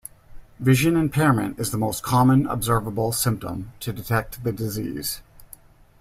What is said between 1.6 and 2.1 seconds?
the most